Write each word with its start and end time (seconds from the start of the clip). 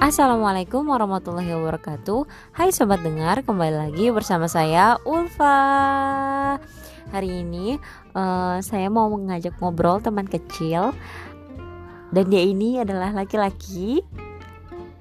Assalamualaikum 0.00 0.88
warahmatullahi 0.88 1.52
wabarakatuh. 1.52 2.24
Hai 2.56 2.72
sobat 2.72 3.04
dengar, 3.04 3.44
kembali 3.44 3.84
lagi 3.84 4.08
bersama 4.08 4.48
saya 4.48 4.96
Ulfa. 5.04 5.60
Hari 7.12 7.44
ini 7.44 7.76
uh, 8.16 8.64
saya 8.64 8.88
mau 8.88 9.12
mengajak 9.12 9.60
ngobrol 9.60 10.00
teman 10.00 10.24
kecil. 10.24 10.96
Dan 12.16 12.32
dia 12.32 12.40
ini 12.40 12.80
adalah 12.80 13.12
laki-laki. 13.12 14.00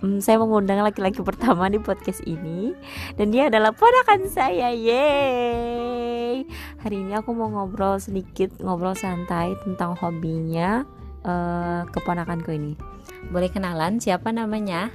Hmm, 0.04 0.20
Saya 0.20 0.36
mengundang 0.44 0.84
laki-laki 0.84 1.24
pertama 1.24 1.72
di 1.72 1.80
podcast 1.80 2.20
ini. 2.28 2.76
Dan 3.16 3.32
dia 3.32 3.48
adalah 3.48 3.72
ponakan 3.72 4.28
saya, 4.28 4.76
yeay. 4.76 6.44
Hari 6.84 7.08
ini 7.08 7.16
aku 7.16 7.32
mau 7.32 7.48
ngobrol 7.48 8.04
sedikit, 8.04 8.52
ngobrol 8.60 9.00
santai 9.00 9.56
tentang 9.64 9.96
hobinya 9.96 10.84
uh, 11.24 11.88
keponakanku 11.88 12.52
ini 12.52 12.99
boleh 13.30 13.50
kenalan 13.52 14.02
siapa 14.02 14.34
namanya? 14.34 14.90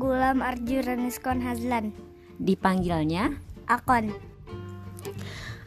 Gulam 0.00 0.42
Arjuraniskon 0.42 1.38
Hazlan. 1.44 1.94
Dipanggilnya? 2.42 3.38
Akon. 3.70 4.10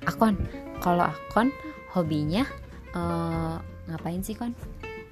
Akon. 0.04 0.36
Kalau 0.84 1.08
Akon 1.08 1.55
hobinya 1.96 2.44
uh, 2.91 3.58
ngapain 3.88 4.20
sih 4.20 4.36
Kon? 4.36 4.52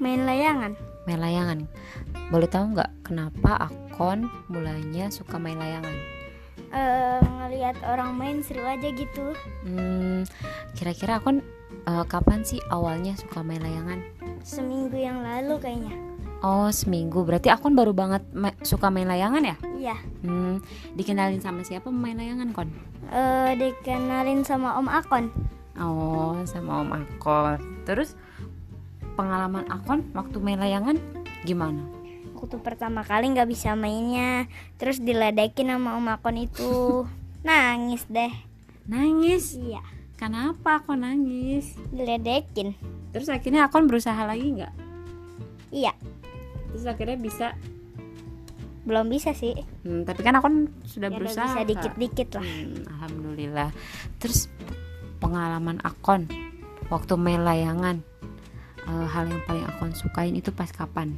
Main 0.02 0.28
layangan. 0.28 0.76
Main 1.08 1.20
layangan. 1.24 1.60
Boleh 2.28 2.50
tahu 2.52 2.76
nggak 2.76 2.92
kenapa 3.08 3.72
Akon 3.72 4.28
mulainya 4.52 5.08
suka 5.08 5.40
main 5.40 5.56
layangan? 5.56 5.96
Uh, 6.74 7.22
ngelihat 7.22 7.78
orang 7.86 8.18
main 8.18 8.42
seru 8.42 8.66
aja 8.66 8.90
gitu. 8.92 9.38
Hmm, 9.64 10.26
kira-kira 10.74 11.22
Akon 11.22 11.40
uh, 11.88 12.04
kapan 12.04 12.42
sih 12.44 12.60
awalnya 12.74 13.16
suka 13.16 13.40
main 13.40 13.62
layangan? 13.62 14.04
Seminggu 14.44 15.00
yang 15.00 15.24
lalu 15.24 15.56
kayaknya. 15.64 16.13
Oh 16.44 16.68
seminggu 16.76 17.24
berarti 17.24 17.48
Akon 17.48 17.72
baru 17.72 17.96
banget 17.96 18.20
ma 18.36 18.52
suka 18.68 18.92
main 18.92 19.08
layangan 19.08 19.48
ya? 19.48 19.56
Iya. 19.80 19.96
Hmm, 20.28 20.60
dikenalin 20.92 21.40
sama 21.40 21.64
siapa 21.64 21.88
main 21.88 22.20
layangan 22.20 22.52
kon? 22.52 22.68
Uh, 23.08 23.56
dikenalin 23.56 24.44
sama 24.44 24.76
Om 24.76 24.92
Akon. 24.92 25.32
Oh 25.80 26.36
sama 26.44 26.84
Om 26.84 27.00
Akon. 27.00 27.64
Terus 27.88 28.20
pengalaman 29.16 29.72
Akon 29.72 30.04
waktu 30.12 30.44
main 30.44 30.60
layangan 30.60 31.00
gimana? 31.48 31.80
Waktu 32.36 32.60
pertama 32.60 33.08
kali 33.08 33.32
nggak 33.32 33.48
bisa 33.48 33.72
mainnya, 33.80 34.52
terus 34.76 35.00
diledekin 35.00 35.72
sama 35.72 35.96
Om 35.96 36.12
Akon 36.12 36.44
itu, 36.44 37.08
nangis 37.48 38.04
deh. 38.12 38.36
Nangis? 38.92 39.56
Iya. 39.56 39.80
Kenapa 40.20 40.84
Akon 40.84 41.08
nangis? 41.08 41.72
Diledekin. 41.88 42.76
Terus 43.16 43.32
akhirnya 43.32 43.72
Akon 43.72 43.88
berusaha 43.88 44.28
lagi 44.28 44.60
nggak? 44.60 44.76
Iya 45.72 45.96
terus 46.74 46.90
akhirnya 46.90 47.18
bisa. 47.22 47.48
Belum 48.84 49.08
bisa 49.08 49.32
sih. 49.32 49.56
Hmm, 49.88 50.04
tapi 50.04 50.26
kan 50.28 50.36
aku 50.36 50.68
sudah 50.84 51.08
ya, 51.08 51.16
berusaha 51.16 51.46
bisa 51.56 51.62
dikit-dikit 51.64 52.30
lah. 52.36 52.44
Hmm, 52.44 52.84
alhamdulillah. 52.98 53.70
Terus 54.20 54.52
pengalaman 55.24 55.80
akon 55.88 56.28
waktu 56.92 57.16
main 57.16 57.48
layangan 57.48 58.04
uh, 58.88 59.08
hal 59.08 59.32
yang 59.32 59.40
paling 59.48 59.64
akon 59.64 59.96
sukain 59.96 60.36
itu 60.36 60.52
pas 60.52 60.68
kapan? 60.68 61.16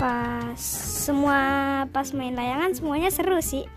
Pas 0.00 0.56
semua 1.04 1.38
pas 1.92 2.08
main 2.16 2.32
layangan 2.32 2.72
semuanya 2.72 3.12
seru 3.12 3.36
sih. 3.44 3.68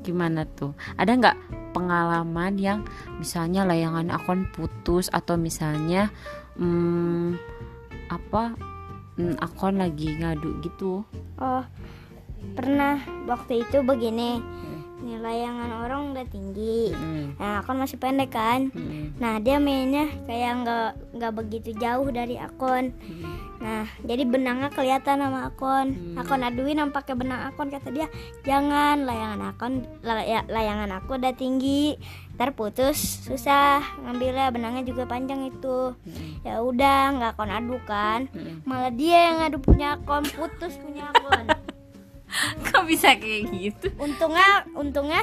Gimana 0.00 0.48
tuh? 0.48 0.72
Ada 0.96 1.12
nggak 1.20 1.36
pengalaman 1.76 2.54
yang 2.56 2.80
misalnya 3.18 3.66
layangan 3.66 4.08
akon 4.14 4.46
putus 4.54 5.10
atau 5.10 5.34
misalnya 5.34 6.08
hmm, 6.56 7.36
apa 8.10 8.56
hmm, 9.16 9.34
akon 9.40 9.80
lagi 9.80 10.08
ngadu 10.18 10.60
gitu 10.60 11.04
oh 11.40 11.64
pernah 12.52 13.00
waktu 13.24 13.64
itu 13.64 13.80
begini 13.80 14.38
hmm. 14.38 15.08
nih 15.08 15.18
layangan 15.20 15.70
orang 15.84 16.12
udah 16.12 16.26
tinggi 16.28 16.92
hmm. 16.92 17.40
nah 17.40 17.64
akon 17.64 17.80
masih 17.80 17.96
pendek 17.96 18.36
kan 18.36 18.68
hmm. 18.68 19.16
nah 19.16 19.40
dia 19.40 19.56
mainnya 19.56 20.12
kayak 20.28 20.52
nggak 20.60 20.90
nggak 21.16 21.32
begitu 21.32 21.70
jauh 21.80 22.06
dari 22.12 22.36
akon 22.36 22.92
hmm. 22.92 23.24
nah 23.64 23.88
jadi 24.04 24.28
benangnya 24.28 24.68
kelihatan 24.68 25.24
sama 25.24 25.48
akon 25.48 25.96
hmm. 25.96 26.20
akon 26.20 26.44
aduin 26.44 26.80
yang 26.84 26.92
pakai 26.92 27.16
benang 27.16 27.48
akon 27.48 27.72
kata 27.72 27.88
dia 27.88 28.06
jangan 28.44 29.08
layangan 29.08 29.40
akon 29.56 29.72
layangan 30.52 30.90
aku 31.00 31.16
udah 31.16 31.32
tinggi 31.32 31.96
terputus 32.34 33.22
susah. 33.26 33.82
Ngambilnya 34.02 34.50
benangnya 34.50 34.84
juga 34.86 35.06
panjang 35.06 35.48
itu. 35.48 35.94
Hmm. 35.94 36.32
ya 36.42 36.60
udah 36.60 37.00
nggak 37.18 37.32
akon 37.38 37.50
adu 37.50 37.78
kan? 37.86 38.26
Hmm. 38.34 38.60
malah 38.66 38.90
dia 38.90 39.30
yang 39.30 39.38
adu 39.46 39.58
punya 39.62 39.96
akon 39.96 40.26
putus 40.34 40.76
punya 40.76 41.08
akon 41.14 41.46
kok 42.66 42.82
bisa 42.90 43.14
kayak 43.14 43.54
gitu? 43.54 43.86
Untungnya 43.96 44.66
untungnya 44.74 45.22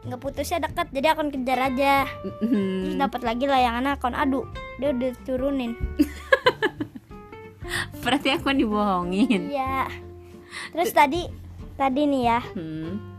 nggak 0.00 0.20
putusnya 0.20 0.64
dekat 0.64 0.92
jadi 0.92 1.16
akon 1.16 1.32
kejar 1.32 1.72
aja. 1.72 2.04
Hmm. 2.44 2.84
terus 2.84 2.96
dapat 3.00 3.20
lagi 3.24 3.44
layangan 3.48 3.96
akon 3.96 4.16
adu. 4.16 4.44
Dia 4.76 4.92
udah 4.92 5.12
turunin. 5.24 5.72
Berarti 8.04 8.36
akon 8.36 8.60
dibohongin? 8.60 9.48
Iya. 9.48 9.88
Terus 10.76 10.92
tadi 10.92 11.24
tadi 11.80 12.04
nih 12.04 12.22
ya. 12.28 12.40
Hmm 12.52 13.10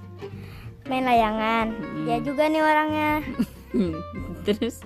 main 0.91 1.07
layangan 1.07 1.71
hmm. 1.71 2.03
dia 2.03 2.17
juga 2.19 2.51
nih 2.51 2.59
orangnya 2.59 3.13
terus 4.45 4.83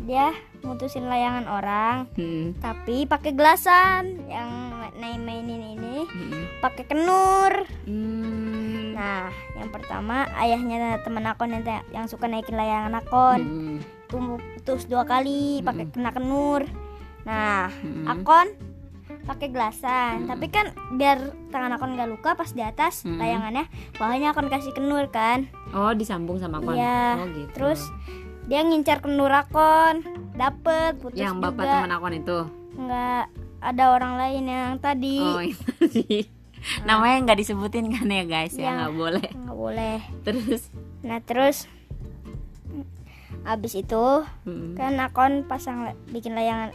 dia 0.00 0.32
mutusin 0.64 1.04
layangan 1.04 1.44
orang 1.44 1.96
hmm. 2.16 2.56
tapi 2.64 3.04
pakai 3.04 3.36
gelasan 3.36 4.24
yang 4.26 4.48
main 4.96 5.20
mainin 5.20 5.76
ini 5.76 5.96
hmm. 6.08 6.64
pakai 6.64 6.88
kenur 6.88 7.68
hmm. 7.84 8.96
nah 8.96 9.28
yang 9.60 9.68
pertama 9.68 10.24
ayahnya 10.40 10.96
temen 11.04 11.28
akon 11.28 11.52
yang, 11.52 11.64
yang 11.92 12.06
suka 12.08 12.24
naikin 12.24 12.56
layangan 12.56 13.04
akon 13.04 13.40
hmm. 13.44 13.78
putus 14.08 14.88
dua 14.88 15.04
kali 15.04 15.60
pakai 15.60 15.84
hmm. 15.86 15.92
kena 15.92 16.10
kenur 16.16 16.64
nah 17.28 17.68
hmm. 17.68 18.08
akon 18.08 18.48
pakai 19.24 19.48
gelasan. 19.50 20.24
Hmm. 20.24 20.28
tapi 20.30 20.46
kan 20.52 20.70
biar 20.94 21.32
tangan 21.48 21.74
akon 21.74 21.96
nggak 21.96 22.10
luka 22.12 22.36
pas 22.36 22.52
di 22.52 22.60
atas 22.60 23.02
hmm. 23.02 23.18
layangannya 23.18 23.64
bawahnya 23.96 24.36
akon 24.36 24.52
kasih 24.52 24.76
kenur 24.76 25.08
kan. 25.08 25.48
Oh 25.72 25.90
disambung 25.96 26.38
sama 26.38 26.60
akon 26.60 26.76
ya 26.76 27.18
oh, 27.18 27.28
gitu. 27.32 27.50
terus 27.56 27.80
dia 28.44 28.60
ngincar 28.60 29.00
kenur 29.00 29.32
akon 29.32 30.04
dapet 30.36 31.00
putus 31.00 31.16
yang 31.16 31.40
bapak 31.40 31.64
juga. 31.64 31.72
teman 31.80 31.92
akon 31.96 32.14
itu? 32.14 32.38
Nggak 32.76 33.24
ada 33.64 33.84
orang 33.88 34.14
lain 34.20 34.44
yang 34.44 34.72
tadi. 34.78 35.18
Oh 35.18 35.40
tadi. 35.80 36.28
Nah. 36.84 36.96
namanya 36.96 37.16
nggak 37.28 37.38
disebutin 37.44 37.92
kan 37.92 38.08
ya 38.08 38.24
guys? 38.24 38.56
Ya, 38.56 38.68
ya 38.68 38.70
nggak 38.80 38.94
boleh. 38.96 39.28
Nggak 39.32 39.58
boleh. 39.58 39.96
Terus? 40.24 40.62
Nah 41.04 41.20
terus 41.20 41.68
abis 43.44 43.76
itu 43.76 44.24
hmm. 44.48 44.72
kan 44.72 44.96
akon 44.96 45.44
pasang 45.44 45.92
bikin 46.08 46.32
layangan 46.32 46.72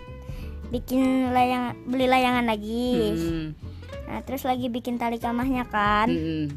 bikin 0.69 1.33
layang 1.33 1.77
beli 1.85 2.05
layangan 2.05 2.45
lagi. 2.45 2.93
Hmm. 3.13 3.47
nah 4.09 4.25
terus 4.25 4.41
lagi 4.41 4.69
bikin 4.73 4.97
tali 4.97 5.21
kamahnya 5.21 5.69
kan. 5.69 6.09
Hmm. 6.09 6.47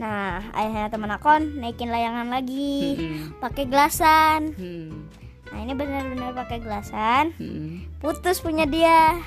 nah 0.00 0.40
ayahnya 0.56 0.88
teman 0.88 1.12
akon 1.12 1.60
naikin 1.60 1.92
layangan 1.92 2.28
lagi. 2.28 2.96
Hmm. 2.96 3.36
pakai 3.40 3.64
gelasan. 3.68 4.52
Hmm. 4.56 5.08
nah 5.52 5.58
ini 5.60 5.72
benar-benar 5.72 6.32
pakai 6.36 6.58
gelasan. 6.60 7.32
Hmm. 7.40 7.84
putus 8.00 8.40
punya 8.44 8.68
dia. 8.68 9.20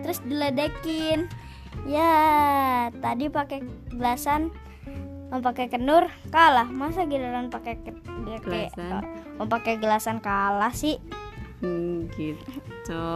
Terus 0.00 0.22
diledekin. 0.24 1.28
Ya 1.84 2.14
tadi 3.02 3.28
pakai 3.28 3.66
gelasan 3.90 4.54
mau 5.34 5.42
pakai 5.42 5.66
kenur 5.66 6.06
kalah. 6.30 6.70
Masa 6.70 7.10
giliran 7.10 7.50
pakai 7.50 7.82
gelasan. 8.42 9.02
mau 9.34 9.50
pakai 9.50 9.82
gelasan 9.82 10.22
kalah 10.22 10.70
sih 10.70 11.02
hmm, 11.64 12.12
gitu. 12.14 13.06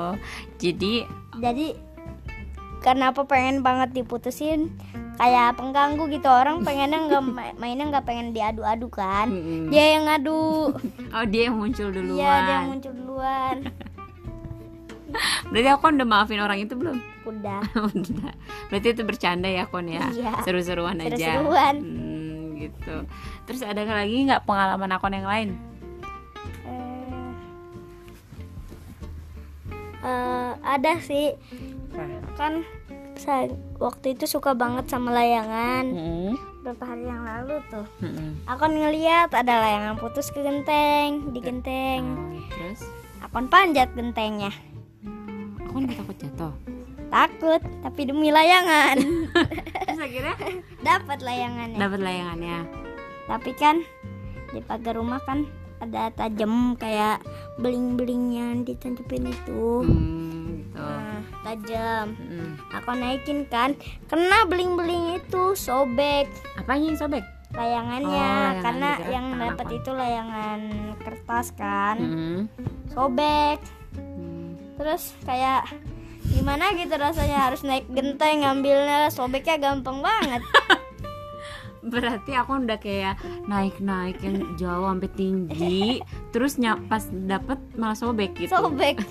Jadi 0.57 0.95
jadi 1.39 1.67
karena 2.79 3.11
apa 3.11 3.27
pengen 3.27 3.61
banget 3.61 3.93
diputusin 3.93 4.73
kayak 5.19 5.59
pengganggu 5.59 6.07
gitu. 6.15 6.29
Orang 6.31 6.63
pengennya 6.63 6.99
nggak 7.11 7.23
mainnya 7.59 7.85
nggak 7.91 8.07
pengen 8.07 8.31
diadu-adu 8.31 8.89
kan. 8.89 9.29
Mm-hmm. 9.29 9.69
dia 9.69 9.85
yang 9.99 10.05
ngadu. 10.07 10.73
Oh 11.17 11.25
dia 11.25 11.49
yang 11.51 11.57
muncul 11.59 11.89
duluan. 11.91 12.21
Iya 12.21 12.33
dia 12.45 12.55
yang 12.55 12.69
muncul 12.73 12.93
duluan. 12.95 13.57
Berarti 15.51 15.69
aku 15.73 15.85
udah 15.89 16.09
maafin 16.09 16.41
orang 16.45 16.61
itu 16.61 16.77
belum? 16.77 17.01
Udah. 17.25 17.61
Udah. 17.97 18.33
Berarti 18.69 18.89
itu 18.93 19.03
bercanda 19.09 19.49
ya 19.49 19.65
kon 19.65 19.89
ya? 19.89 20.05
Iya. 20.13 20.33
seru-seruan 20.45 21.01
aja. 21.01 21.17
Seru-seruan. 21.17 21.75
Hmm, 21.81 22.61
gitu. 22.61 22.97
Terus 23.49 23.61
ada 23.65 23.85
lagi 23.89 24.29
nggak 24.29 24.45
pengalaman 24.45 24.93
akon 24.93 25.17
yang 25.17 25.29
lain 25.29 25.49
uh, 30.09 30.51
ada 30.65 30.97
sih. 31.05 31.37
Kan 32.41 32.65
saya 33.19 33.53
waktu 33.77 34.17
itu 34.17 34.25
suka 34.25 34.57
banget 34.57 34.89
sama 34.89 35.13
layangan. 35.13 35.85
Hmm. 35.93 36.35
beberapa 36.59 36.85
hari 36.85 37.09
yang 37.09 37.25
lalu 37.25 37.57
tuh. 37.73 37.87
Hmm. 38.03 38.37
aku 38.45 38.69
ngeliat 38.69 39.33
ada 39.33 39.55
layangan 39.57 39.97
putus 39.97 40.29
ke 40.29 40.41
genteng 40.45 41.33
di 41.33 41.41
genteng. 41.41 42.03
Uh, 42.13 42.45
terus? 42.53 42.81
Aku 43.25 43.41
panjat 43.49 43.89
gentengnya. 43.97 44.53
Hmm, 45.01 45.57
aku 45.65 45.85
nggak 45.85 45.97
takut 45.97 46.17
jatuh? 46.21 46.55
Takut 47.09 47.63
tapi 47.81 48.01
demi 48.05 48.29
layangan. 48.29 49.01
Terus 49.89 49.97
akhirnya? 49.97 50.37
Dapat 50.85 51.19
layangannya. 51.25 51.79
Dapat 51.81 52.01
layangannya. 52.05 52.59
Tapi 53.25 53.51
kan 53.57 53.77
di 54.53 54.61
pagar 54.61 55.01
rumah 55.01 55.21
kan 55.25 55.49
ada 55.79 56.11
tajam 56.11 56.75
kayak 56.75 57.23
beling-beling 57.57 58.25
yang 58.33 58.55
ditancapin 58.63 59.27
itu 59.27 59.65
hmm, 59.83 60.47
gitu. 60.67 60.79
nah, 60.79 61.19
tajam 61.43 62.07
Hmm. 62.15 62.51
aku 62.71 62.91
naikin 62.93 63.47
kan 63.47 63.79
kena 64.07 64.45
beling-beling 64.45 65.17
itu 65.17 65.55
sobek 65.55 66.27
apanya 66.55 66.87
yang 66.89 66.99
sobek 66.99 67.25
layangannya 67.51 68.05
Oh, 68.05 68.13
layangan 68.13 68.61
karena 68.61 68.91
yang 69.09 69.27
dapat 69.35 69.67
apa? 69.67 69.75
itu 69.75 69.91
layangan 69.91 70.61
kertas 70.99 71.47
kan 71.53 71.97
Hmm. 71.97 72.41
sobek 72.89 73.59
Hmm. 73.95 74.55
terus 74.77 75.15
kayak 75.23 75.65
gimana 76.29 76.71
gitu 76.73 76.93
rasanya 76.93 77.49
harus 77.49 77.65
naik 77.65 77.89
genteng 77.89 78.45
ngambilnya 78.45 79.09
sobeknya 79.09 79.57
gampang 79.57 79.99
banget 79.99 80.43
berarti 81.85 82.35
aku 82.35 82.59
udah 82.65 82.79
kayak 82.81 83.19
naik-naik 83.47 84.19
yang 84.23 84.59
jauh 84.59 84.87
sampai 84.89 85.11
tinggi 85.15 86.03
terus 86.35 86.59
nyap 86.59 86.83
pas 86.91 87.05
dapet 87.11 87.59
malah 87.79 87.99
sobek 87.99 88.35
gitu. 88.39 88.55
Sobek. 88.55 89.03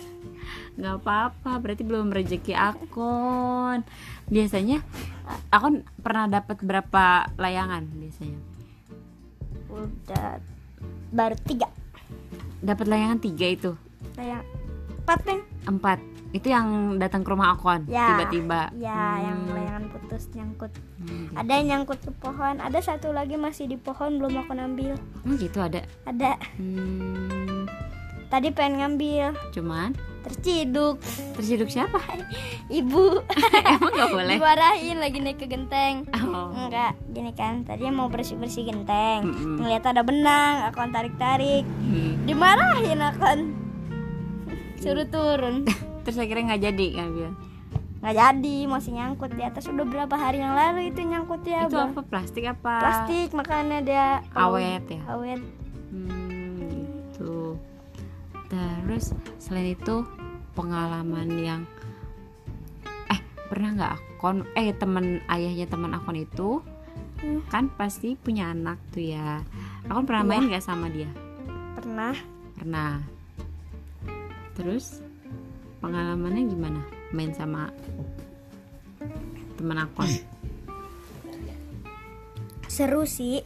Nggak 0.78 0.96
apa-apa 1.04 1.52
berarti 1.60 1.84
belum 1.84 2.14
rezeki 2.14 2.54
akun. 2.54 3.84
Biasanya 4.30 4.84
akun 5.52 5.84
pernah 6.00 6.28
dapat 6.28 6.58
berapa 6.64 7.32
layangan 7.36 7.84
biasanya? 7.88 8.40
Udah 9.72 10.40
baru 11.12 11.36
tiga. 11.44 11.68
Dapat 12.64 12.86
layangan 12.90 13.20
tiga 13.22 13.48
itu? 13.48 13.72
Layang 14.18 14.57
empat 15.08 15.24
neng. 15.24 15.40
Empat. 15.66 16.00
Itu 16.30 16.52
yang 16.52 16.68
datang 17.00 17.24
ke 17.24 17.32
rumah 17.32 17.56
akun 17.56 17.88
Ya. 17.88 18.12
tiba-tiba. 18.12 18.68
Ya 18.76 19.24
yang 19.24 19.40
Hmm. 19.42 19.56
layangan 19.56 19.84
putus 19.88 20.28
nyangkut. 20.36 20.68
Hmm, 21.00 21.08
gitu. 21.24 21.32
ada 21.34 21.52
yang 21.54 21.66
nyangkut 21.72 22.00
ke 22.02 22.12
pohon. 22.14 22.60
Ada 22.60 22.80
satu 22.84 23.16
lagi 23.16 23.40
masih 23.40 23.66
di 23.66 23.80
pohon 23.80 24.20
belum 24.20 24.36
aku 24.38 24.52
ambil 24.52 25.00
Oh, 25.24 25.32
gitu 25.34 25.64
ada? 25.64 25.80
Ada. 26.04 26.36
Hmm, 26.60 27.72
tadi 28.28 28.52
pengen 28.52 28.84
ngambil. 28.84 29.32
Cuman? 29.50 29.96
Terciduk. 30.20 31.00
Terciduk 31.40 31.72
siapa? 31.72 32.04
Ibu. 32.70 33.24
Emang 33.72 33.92
nggak 33.96 34.12
boleh? 34.12 34.36
Dimarahin 34.36 35.00
lagi 35.00 35.18
naik 35.24 35.40
ke 35.40 35.48
genteng. 35.48 36.04
Oh. 36.12 36.52
enggak 36.52 37.00
gini 37.08 37.32
kan 37.32 37.64
tadi 37.64 37.88
mau 37.88 38.12
bersih 38.12 38.36
bersih 38.36 38.68
genteng. 38.68 39.24
Mm-mm. 39.26 39.56
ngeliat 39.58 39.88
ada 39.88 40.04
benang 40.04 40.68
aku 40.68 40.84
tarik 40.92 41.16
tarik 41.16 41.64
Hmm. 41.80 42.20
dimarahin 42.28 43.00
akan 43.00 43.38
suruh 44.78 45.06
turun 45.06 45.66
terus 46.04 46.18
akhirnya 46.18 46.54
nggak 46.54 46.64
jadi 46.64 46.86
ngambil 46.96 47.30
nggak 47.98 48.16
jadi 48.16 48.58
masih 48.66 48.92
nyangkut 48.94 49.32
di 49.34 49.42
atas 49.42 49.66
udah 49.66 49.84
berapa 49.84 50.16
hari 50.16 50.38
yang 50.38 50.54
lalu 50.54 50.94
itu 50.94 51.02
nyangkut 51.02 51.42
ya 51.44 51.66
itu 51.66 51.76
apa 51.76 52.02
plastik 52.02 52.46
apa 52.46 52.74
plastik 52.78 53.30
makanya 53.34 53.80
dia 53.82 54.06
awet 54.32 54.86
ya 54.88 55.02
awet 55.08 55.42
Hmm, 55.88 56.68
gitu. 56.68 57.56
Terus 58.48 59.16
selain 59.40 59.72
itu 59.72 60.04
pengalaman 60.52 61.32
yang 61.34 61.62
eh 63.08 63.20
pernah 63.48 63.72
nggak 63.72 63.94
akun 63.96 64.44
eh 64.54 64.76
temen 64.76 65.24
ayahnya 65.28 65.66
teman 65.66 65.96
akun 65.96 66.20
itu 66.20 66.60
Hmm. 67.18 67.42
kan 67.50 67.66
pasti 67.74 68.14
punya 68.14 68.54
anak 68.54 68.78
tuh 68.92 69.02
ya. 69.02 69.42
Akun 69.90 70.06
pernah 70.06 70.22
Iya. 70.22 70.30
main 70.30 70.44
nggak 70.46 70.62
sama 70.62 70.86
dia? 70.86 71.10
pernah 71.74 72.14
Pernah. 72.54 73.17
Terus 74.58 75.06
pengalamannya 75.80 76.50
gimana? 76.50 76.82
Main 77.14 77.32
sama 77.38 77.70
teman 79.56 79.86
akun? 79.86 80.10
seru 82.78 83.10
sih. 83.10 83.42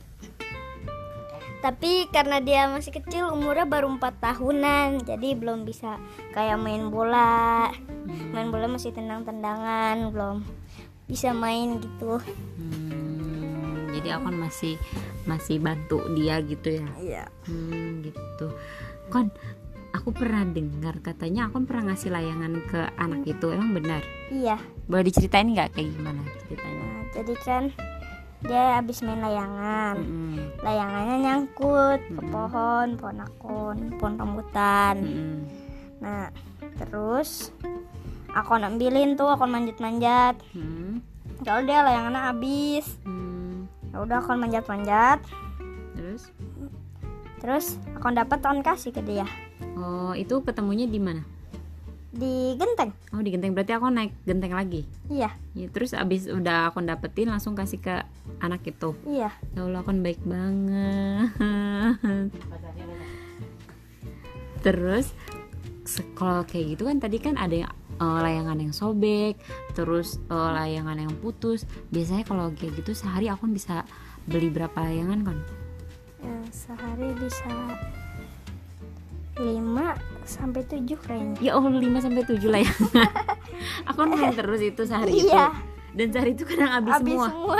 Tapi 1.61 2.09
karena 2.11 2.43
dia 2.43 2.67
masih 2.67 2.91
kecil 2.91 3.31
umurnya 3.31 3.63
baru 3.63 3.87
4 3.95 4.01
tahunan. 4.19 5.07
Jadi 5.07 5.37
belum 5.39 5.63
bisa 5.63 6.01
kayak 6.35 6.59
main 6.59 6.91
bola. 6.91 7.71
Main 8.35 8.51
bola 8.51 8.67
masih 8.67 8.91
tendang-tendangan 8.91 10.09
belum 10.11 10.43
bisa 11.07 11.31
main 11.31 11.79
gitu. 11.79 12.19
Hmm, 12.57 13.93
jadi 13.93 14.19
akun 14.19 14.35
masih 14.41 14.75
masih 15.29 15.61
bantu 15.61 16.01
dia 16.17 16.41
gitu 16.41 16.81
ya? 16.81 16.87
iya. 16.97 17.25
Hmm, 17.45 18.01
gitu. 18.01 18.47
Kon, 19.13 19.29
aku 20.01 20.17
pernah 20.17 20.41
dengar 20.41 20.97
katanya 20.99 21.45
aku 21.45 21.61
pernah 21.61 21.93
ngasih 21.93 22.09
layangan 22.09 22.57
ke 22.65 22.81
anak 22.97 23.21
itu. 23.23 23.53
Emang 23.53 23.69
benar? 23.71 24.01
iya 24.33 24.57
Boleh 24.89 25.05
diceritain 25.05 25.45
nggak 25.45 25.77
kayak 25.77 25.93
gimana 25.93 26.21
ceritanya? 26.41 26.81
nah, 26.81 27.01
jadi 27.13 27.33
kan 27.45 27.63
dia 28.41 28.81
habis 28.81 29.05
main 29.05 29.21
layangan 29.21 30.01
Mm-mm. 30.01 30.35
layangannya 30.59 31.15
nyangkut 31.21 32.01
ke 32.01 32.17
Mm-mm. 32.17 32.33
pohon 32.33 32.87
pohon 32.97 33.17
akun 33.21 33.77
pohon 34.01 34.13
rambutan 34.17 34.95
Mm-mm. 34.97 35.37
nah 36.01 36.33
terus 36.81 37.53
aku 38.33 38.57
ambilin 38.57 39.13
tuh 39.13 39.29
aku 39.29 39.45
manjat-manjat 39.45 40.41
Hmm. 40.57 41.05
kalau 41.45 41.61
dia 41.61 41.85
layangannya 41.85 42.21
habis 42.25 42.97
Hmm. 43.05 43.69
ya 43.93 44.01
udah 44.01 44.17
aku 44.17 44.33
manjat-manjat 44.33 45.21
Terus? 45.93 46.33
Terus 47.41 47.75
aku 47.97 48.13
dapat 48.13 48.37
tahun 48.39 48.61
kasih 48.61 48.93
ke 48.93 49.01
dia 49.01 49.25
Oh, 49.73 50.13
itu 50.13 50.39
ketemunya 50.41 50.85
di 50.85 51.01
mana? 51.01 51.25
di 52.11 52.59
genteng 52.59 52.91
Oh, 53.15 53.23
di 53.23 53.31
genteng. 53.31 53.55
Berarti 53.55 53.71
aku 53.71 53.87
naik 53.87 54.11
genteng 54.27 54.51
lagi. 54.51 54.83
iya 55.07 55.31
Ya, 55.55 55.71
terus 55.71 55.95
abis 55.95 56.27
udah 56.27 56.67
aku 56.67 56.83
dapetin 56.83 57.31
langsung 57.31 57.55
kasih 57.55 57.79
ke 57.79 58.03
anak 58.37 58.67
itu. 58.67 58.91
iya 59.07 59.31
Ya 59.55 59.63
Allah 59.63 59.79
kan 59.79 60.03
baik 60.03 60.19
banget. 60.21 61.31
Terus 64.59 65.15
kalau 66.13 66.43
kayak 66.43 66.75
gitu 66.75 66.83
kan 66.85 66.99
tadi 66.99 67.17
kan 67.17 67.39
ada 67.39 67.55
yang 67.65 67.71
eh, 67.95 68.19
layangan 68.21 68.59
yang 68.59 68.73
sobek, 68.75 69.39
terus 69.71 70.19
eh, 70.27 70.49
layangan 70.51 70.99
yang 70.99 71.13
putus. 71.15 71.63
Biasanya 71.89 72.27
kalau 72.27 72.51
kayak 72.53 72.75
gitu 72.75 72.91
sehari 72.91 73.31
aku 73.31 73.47
bisa 73.47 73.87
beli 74.27 74.51
berapa 74.51 74.75
layangan 74.77 75.23
kan? 75.23 75.37
Ya, 76.21 76.35
sehari 76.49 77.09
bisa 77.17 77.49
5 79.33 79.97
sampai 80.23 80.61
7 80.61 80.85
kayaknya 80.99 81.37
Ya 81.41 81.51
Allah 81.55 81.73
5 81.73 81.81
sampai 81.99 82.23
7 82.23 82.45
layangan. 82.45 83.09
aku 83.89 83.97
kan 83.97 84.09
main 84.11 84.31
terus 84.31 84.61
itu 84.61 84.81
sehari 84.83 85.11
itu. 85.11 85.27
iya 85.27 85.49
Dan 85.91 86.07
sehari 86.09 86.31
itu 86.31 86.45
kadang 86.45 86.71
habis, 86.71 86.93
habis 86.93 87.13
semua. 87.15 87.27
semua 87.27 87.57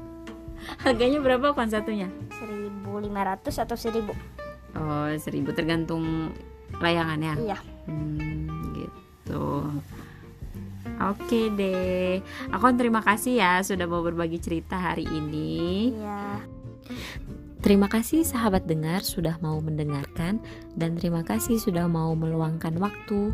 Harganya 0.84 1.18
berapa 1.18 1.50
kan 1.50 1.66
satunya? 1.66 2.08
1500 2.30 3.64
atau 3.64 3.76
1000 3.76 4.14
Oh, 4.74 5.06
1000 5.08 5.22
tergantung 5.50 6.30
layangannya. 6.76 7.38
iya 7.40 7.58
Hmm, 7.84 8.48
gitu. 8.74 9.66
Oke 10.96 11.52
deh. 11.52 12.18
Aku 12.48 12.72
terima 12.72 12.98
kasih 13.00 13.36
ya 13.36 13.60
sudah 13.60 13.84
mau 13.84 14.00
berbagi 14.00 14.38
cerita 14.38 14.74
hari 14.74 15.04
ini. 15.04 15.92
iya 15.92 16.40
Terima 17.64 17.88
kasih 17.88 18.28
sahabat 18.28 18.68
dengar 18.68 19.00
sudah 19.00 19.40
mau 19.40 19.56
mendengarkan 19.56 20.36
dan 20.76 21.00
terima 21.00 21.24
kasih 21.24 21.56
sudah 21.56 21.88
mau 21.88 22.12
meluangkan 22.12 22.76
waktu. 22.76 23.32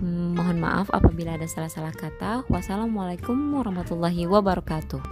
Hmm, 0.00 0.32
mohon 0.32 0.64
maaf 0.64 0.88
apabila 0.88 1.36
ada 1.36 1.44
salah-salah 1.44 1.92
kata. 1.92 2.48
Wassalamualaikum 2.48 3.36
warahmatullahi 3.52 4.24
wabarakatuh. 4.24 5.04